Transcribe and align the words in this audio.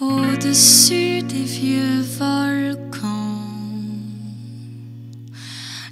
Au-dessus 0.00 1.22
des 1.22 1.44
vieux 1.44 2.00
volcans, 2.00 3.46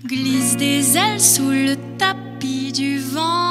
glisse 0.07 0.57
des 0.57 0.96
ailes 0.96 1.21
sous 1.21 1.50
le 1.50 1.77
tapis 1.98 2.73
du 2.73 2.98
vent. 2.98 3.50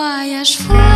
Uai, 0.00 0.32
as. 0.32 0.89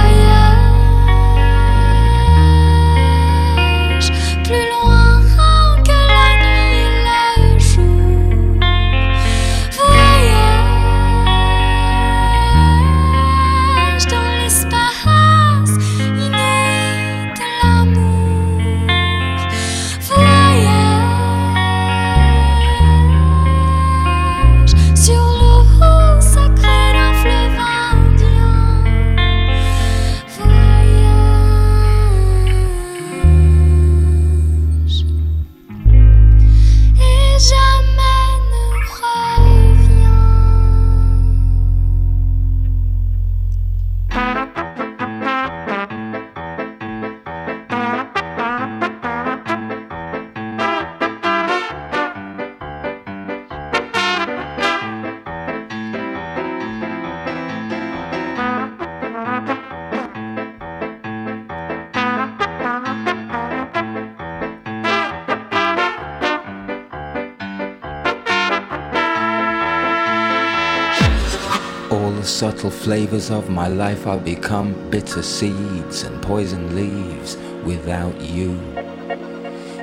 Subtle 72.35 72.69
flavors 72.69 73.31
of 73.31 73.49
my 73.49 73.69
life 73.69 74.03
have 74.03 74.25
become 74.25 74.91
bitter 74.91 75.23
seeds 75.23 76.03
and 76.03 76.21
poison 76.21 76.75
leaves 76.75 77.37
without 77.65 78.21
you. 78.21 78.59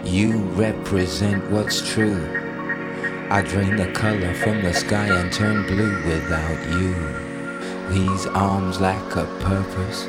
You 0.04 0.38
represent 0.60 1.50
what's 1.50 1.80
true. 1.94 2.22
I 3.30 3.42
drain 3.42 3.78
the 3.78 3.90
color 3.94 4.34
from 4.34 4.62
the 4.62 4.74
sky 4.74 5.08
and 5.08 5.32
turn 5.32 5.66
blue 5.66 5.96
without 6.04 6.62
you. 6.78 6.94
These 7.90 8.28
arms 8.28 8.82
lack 8.82 9.16
a 9.16 9.24
purpose. 9.40 10.04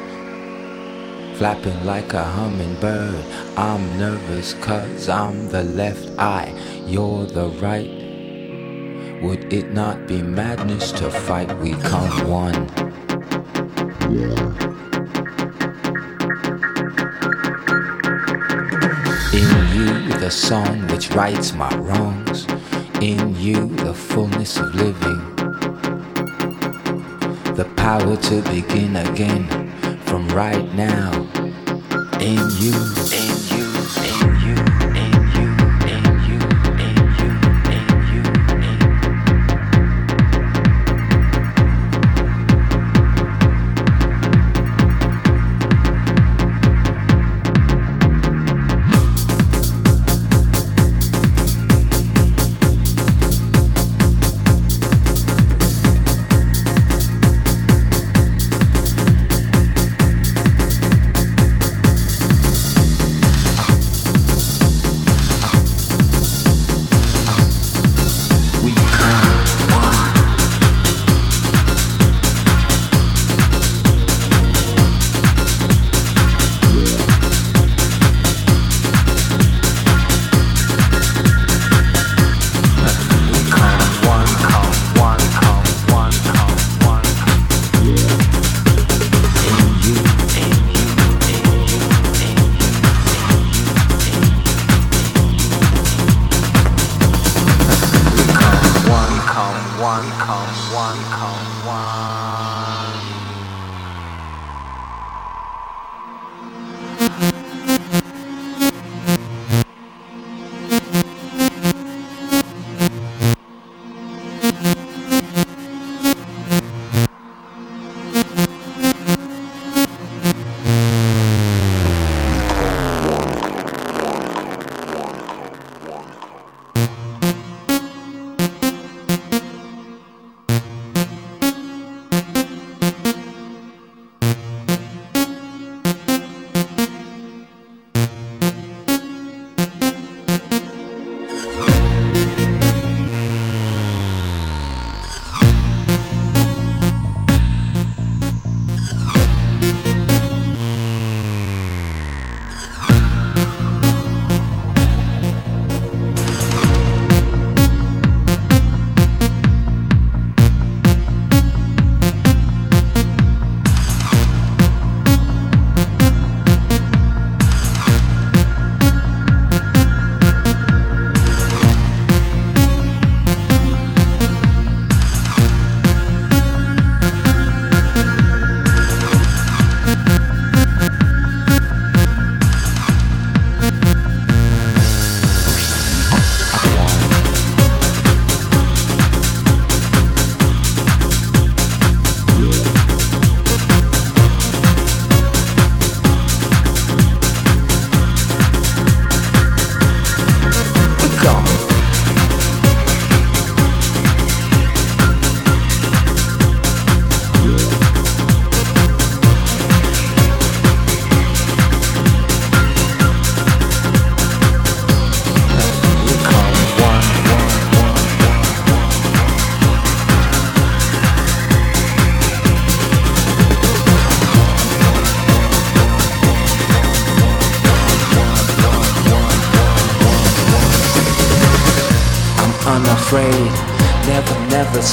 Flapping 1.38 1.84
like 1.84 2.12
a 2.12 2.24
hummingbird. 2.24 3.24
I'm 3.56 3.98
nervous 4.00 4.54
cause 4.54 5.08
I'm 5.08 5.48
the 5.48 5.62
left 5.62 6.10
eye, 6.18 6.52
you're 6.88 7.24
the 7.24 7.50
right. 7.62 8.01
Would 9.22 9.52
it 9.52 9.72
not 9.72 10.08
be 10.08 10.20
madness 10.20 10.90
to 10.92 11.08
fight? 11.08 11.56
We 11.58 11.74
come 11.74 12.28
one. 12.28 12.68
In 19.32 19.50
you, 19.72 20.18
the 20.18 20.28
song 20.28 20.88
which 20.88 21.10
rights 21.12 21.52
my 21.52 21.72
wrongs. 21.76 22.46
In 23.00 23.36
you, 23.36 23.68
the 23.76 23.94
fullness 23.94 24.58
of 24.58 24.74
living. 24.74 25.20
The 27.54 27.72
power 27.76 28.16
to 28.16 28.42
begin 28.50 28.96
again 28.96 29.46
from 30.00 30.26
right 30.30 30.66
now. 30.74 31.12
In 32.18 32.38
you, 32.58 32.74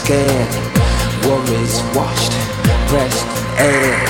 scared. 0.10 0.50
Worries 1.26 1.76
washed, 1.94 2.34
breast 2.90 3.28
aired. 3.62 4.10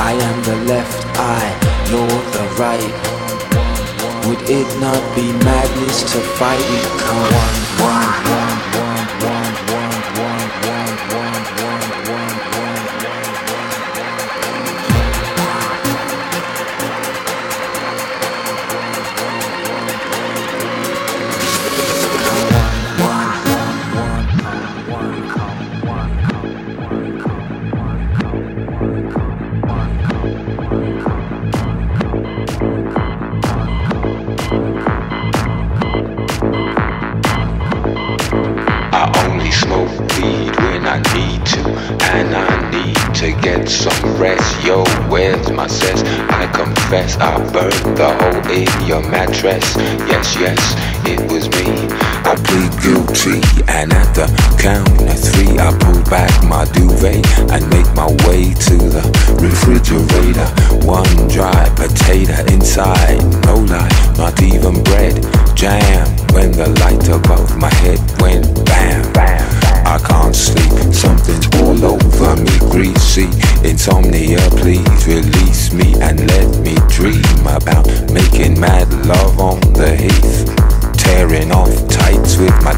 I 0.00 0.12
am 0.28 0.42
the 0.42 0.56
left 0.72 1.04
eye, 1.18 1.52
you're 1.90 2.22
the 2.32 2.46
right. 2.56 2.94
Would 4.24 4.42
it 4.48 4.68
not 4.80 5.02
be 5.14 5.26
madness 5.44 6.00
to 6.12 6.18
fight? 6.40 6.64
Come 7.04 7.34
on, 7.44 7.67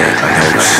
House. 0.00 0.79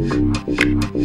Thank 0.00 0.94
you. 0.94 0.97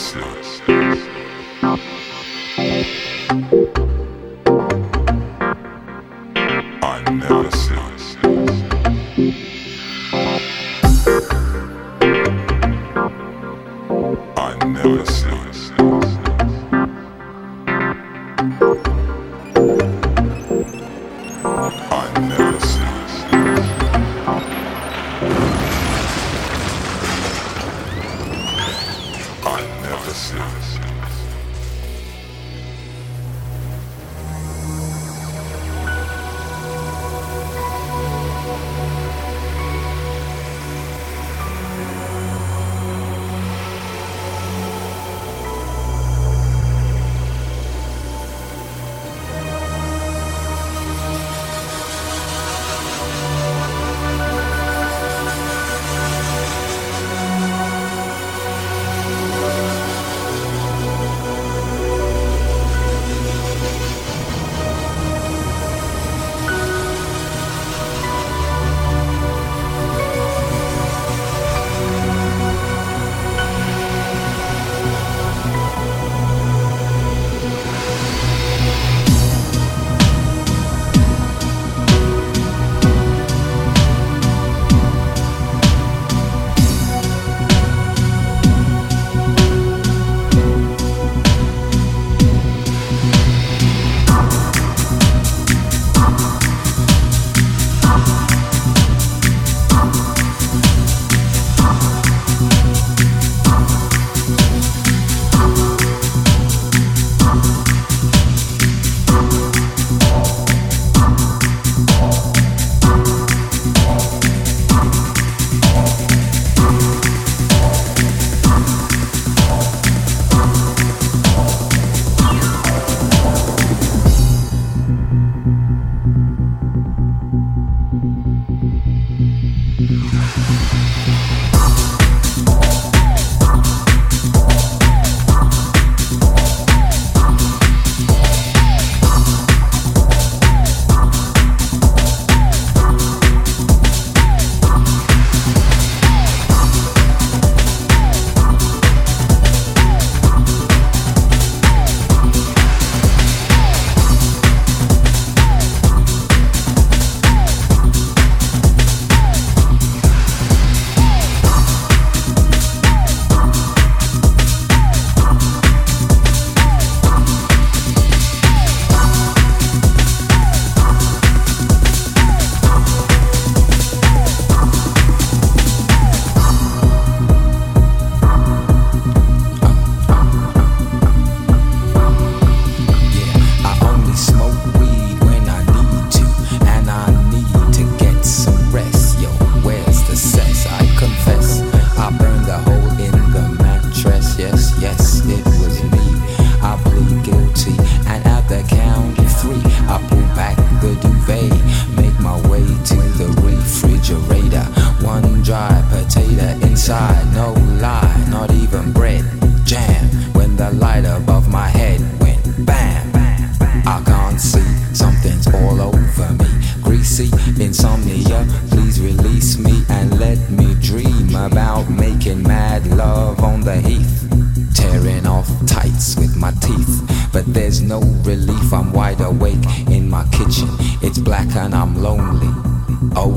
Never 0.00 1.19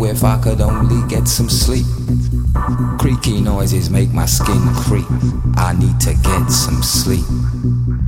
if 0.06 0.24
I 0.24 0.38
could 0.42 0.62
only 0.62 1.08
get 1.08 1.28
some 1.28 1.50
sleep. 1.50 1.86
Creaky 3.00 3.42
noises 3.42 3.90
make 3.90 4.12
my 4.14 4.26
skin 4.26 4.62
creep. 4.76 5.06
I 5.58 5.76
need 5.78 6.00
to 6.02 6.14
get 6.14 6.50
some 6.50 6.82
sleep. 6.82 7.26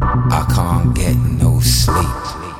I 0.01 0.45
can't 0.53 0.95
get 0.95 1.15
no 1.15 1.59
sleep. 1.59 2.54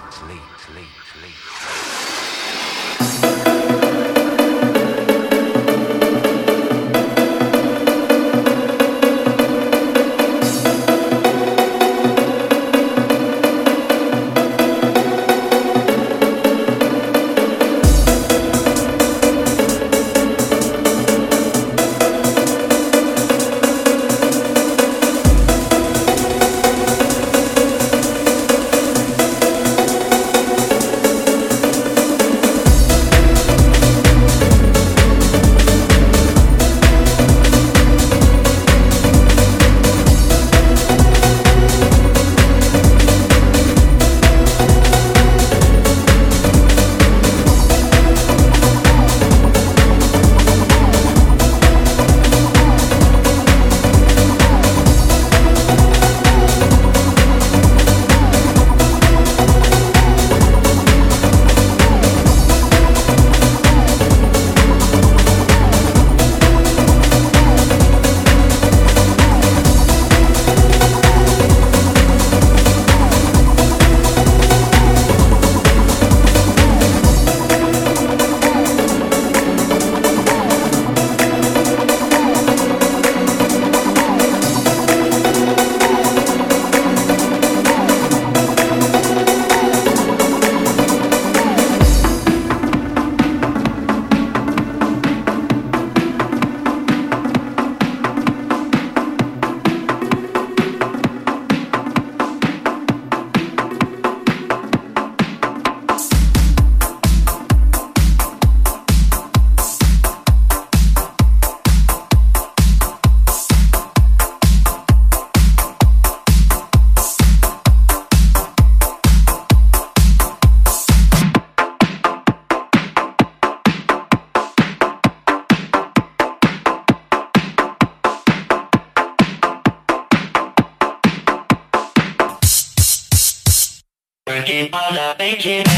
making 135.25 135.74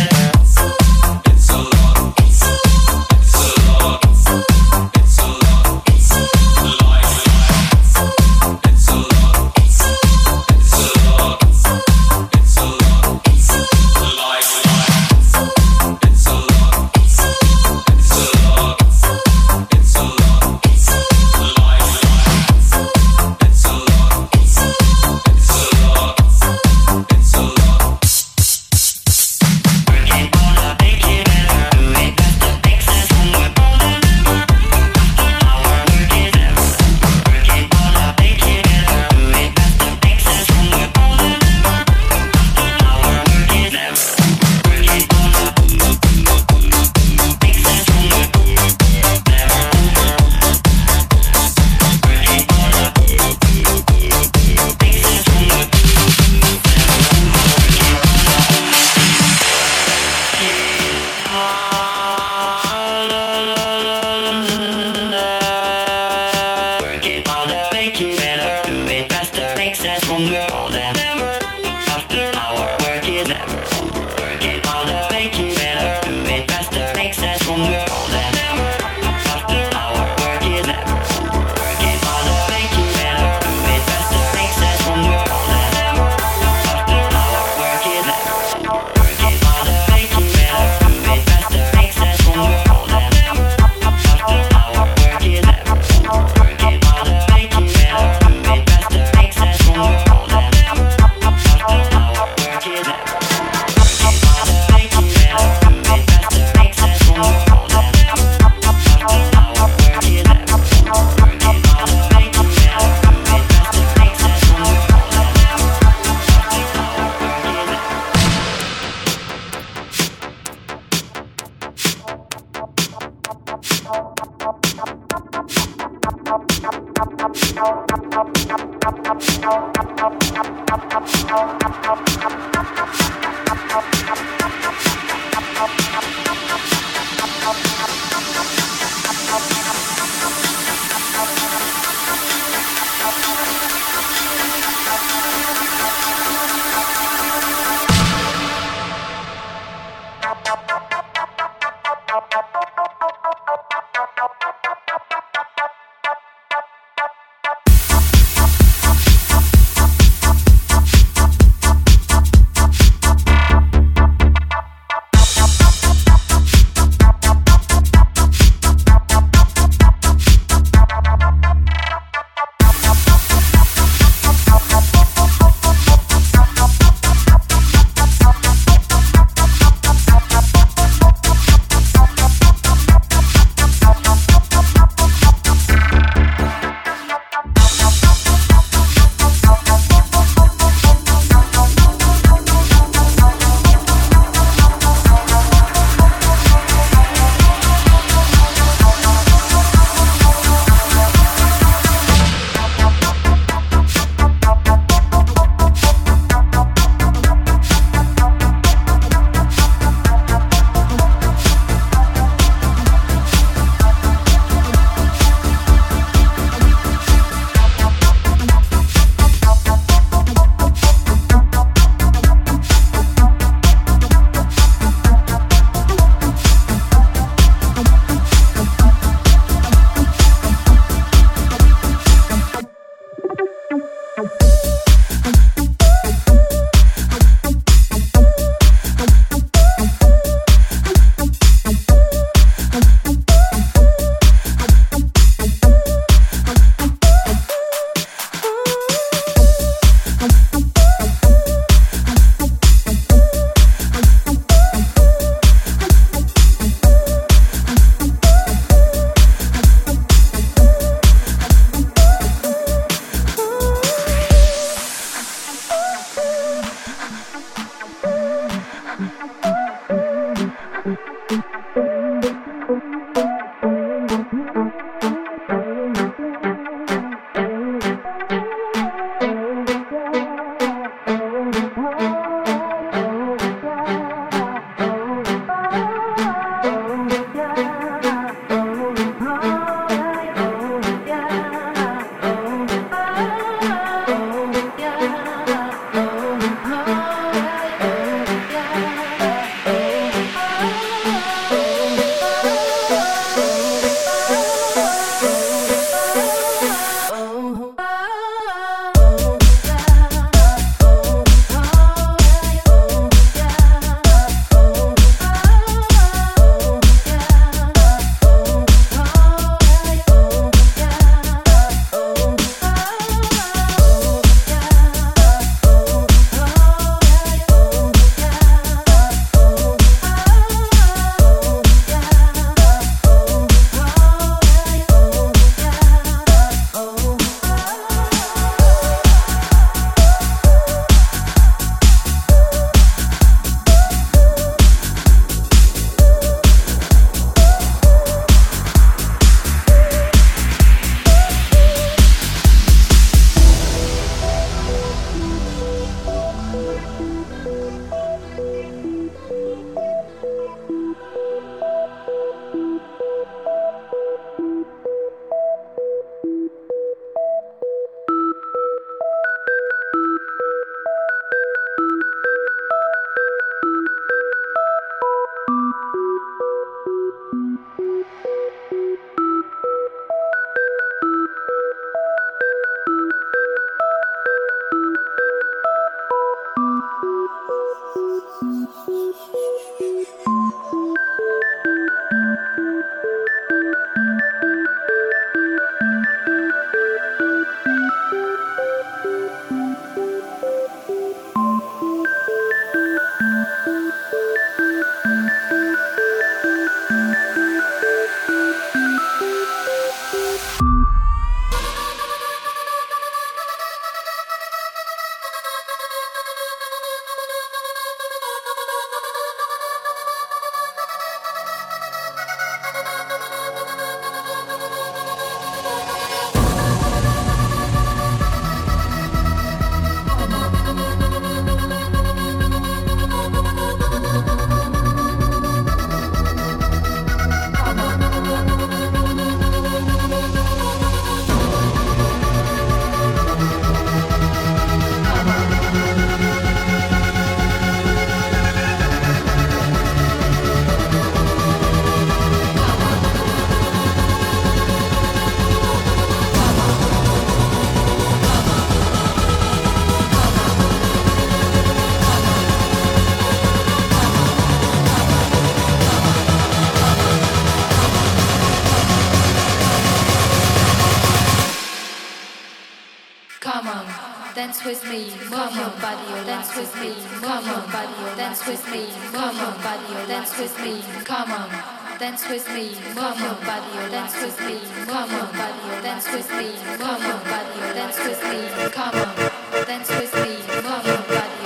dance 478.27 478.45
with 478.45 478.71
me, 478.73 478.89
come 479.13 479.37
on, 479.39 479.55
body, 479.63 479.93
or 479.95 480.01
oh, 480.01 480.05
dance 480.05 480.37
with 480.37 480.59
me, 480.59 480.83
come 481.05 481.31
on. 481.31 481.49
Dance 481.97 482.27
with 482.27 482.45
me, 482.53 482.75
come 482.93 483.23
on, 483.23 483.39
body, 483.45 483.77
or 483.77 483.83
oh, 483.83 483.89
dance 483.89 484.21
with 484.21 484.37
me, 484.45 484.59
come 484.85 485.15
on, 485.15 485.31
body, 485.31 485.69
or 485.69 485.79
oh, 485.79 485.81
dance 485.81 486.11
with 486.11 486.29
me, 486.35 486.51
come 486.77 487.05
on, 487.05 487.23
body, 487.23 487.59
or 487.61 487.73
dance 487.73 487.97
with 487.99 488.21
me, 488.29 488.69
come 488.69 488.95
on. 488.95 489.65
Dance 489.65 489.89
with 489.89 490.13
me, 490.13 490.61
come 490.61 490.75
on, 490.75 491.07
body. 491.07 491.36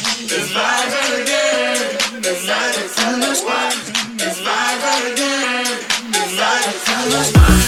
It's 0.00 0.50
vibrant 0.52 1.22
again. 1.22 1.98
It's 2.22 2.46
like 2.46 2.78
it's 2.78 3.02
in 3.02 3.20
the 3.20 3.34
spot. 3.34 3.72
It's 4.14 4.38
vibrant 4.40 5.12
again. 5.12 5.66
It's 6.14 6.38
like 6.38 6.66
it's 6.74 6.88
in 6.88 7.10
the 7.10 7.22
spot. 7.24 7.67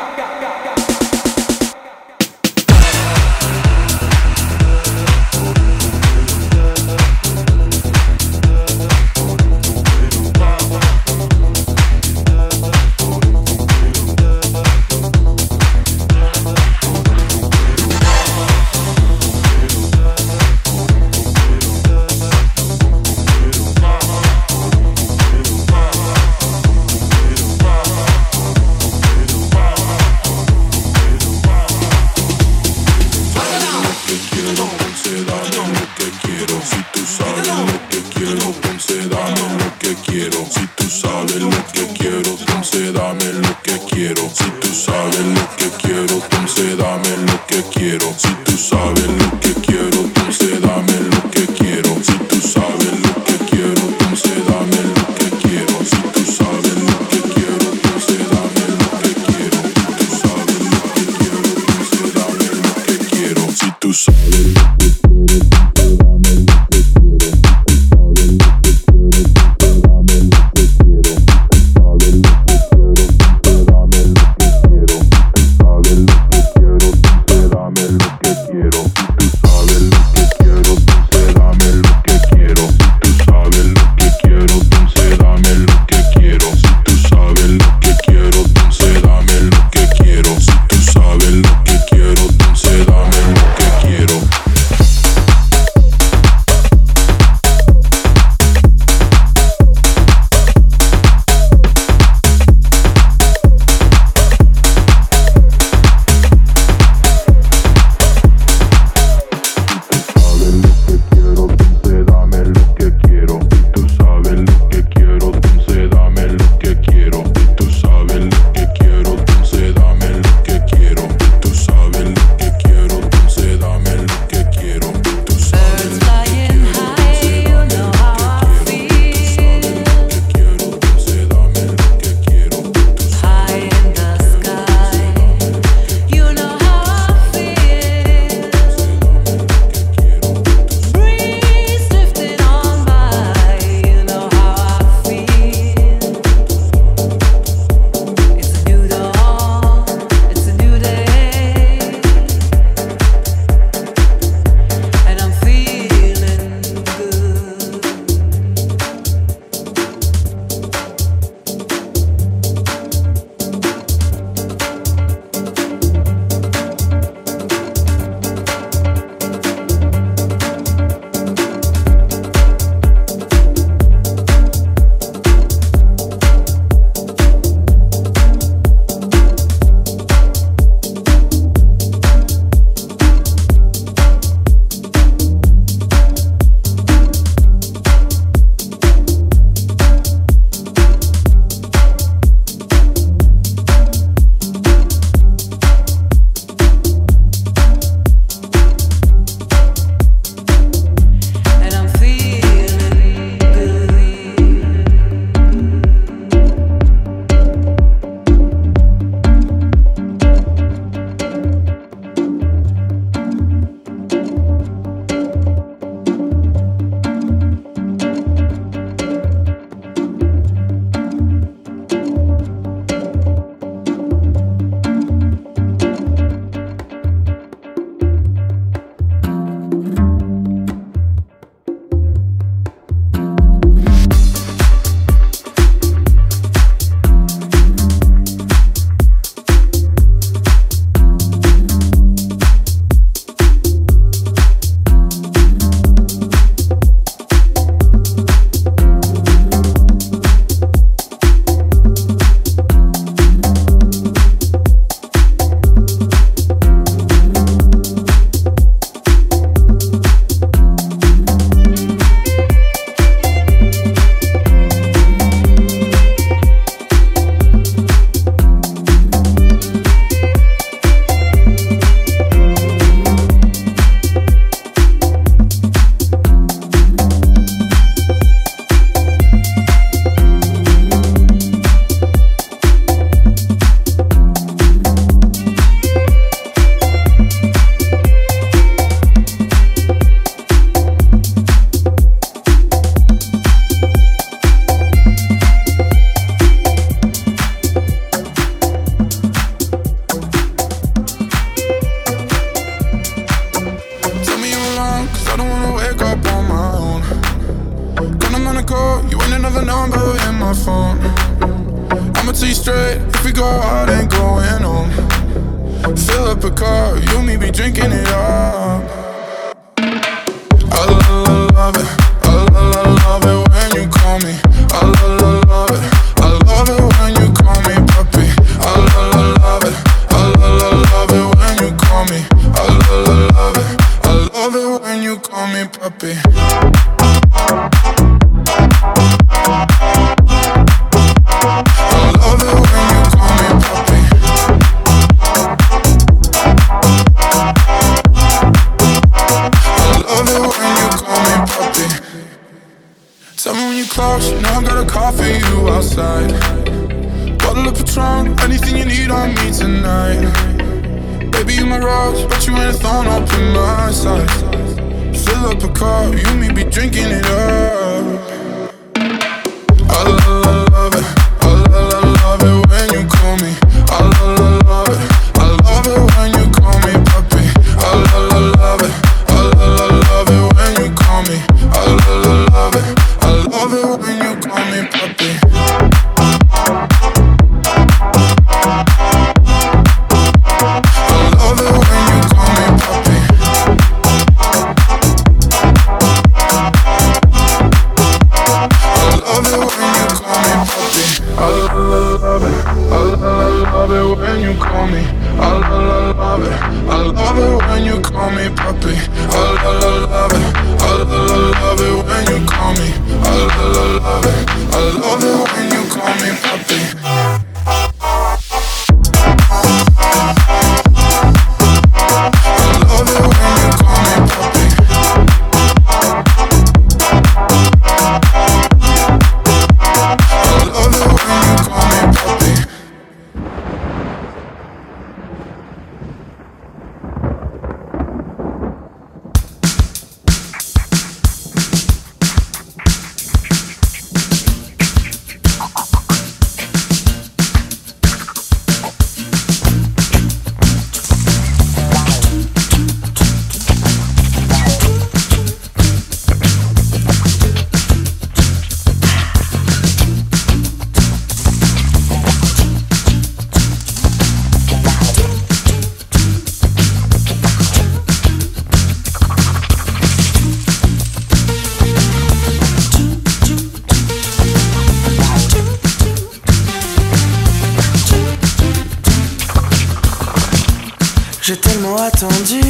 attendu, 482.23 482.61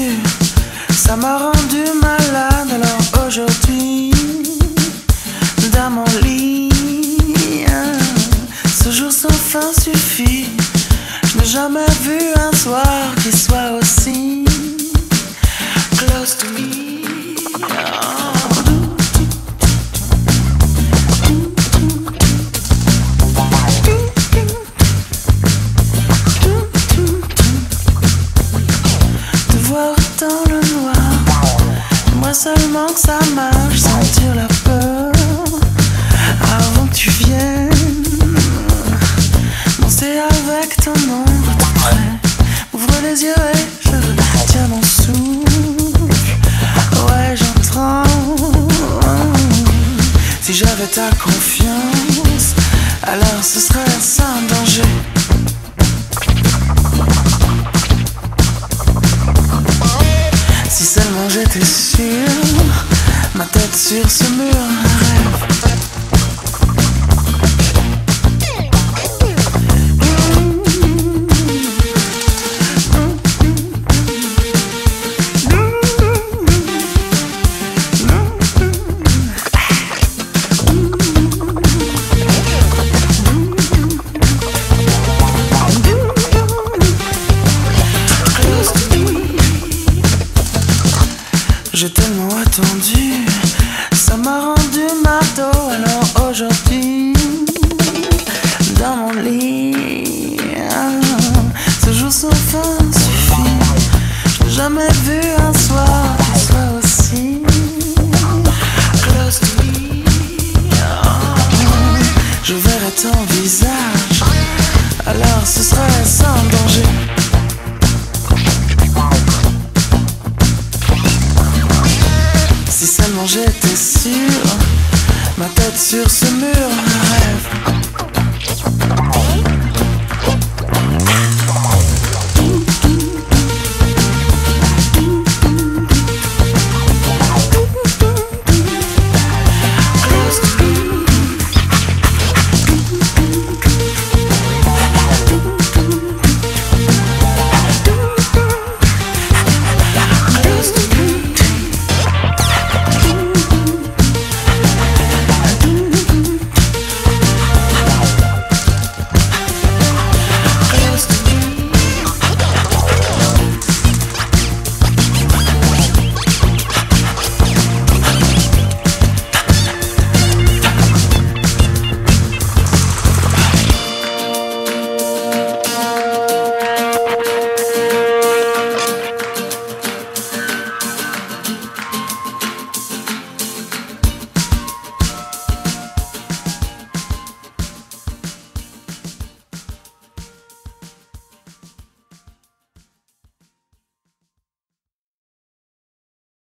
ça 0.91 1.17
m'a 1.17 1.37
rendu 1.37 1.50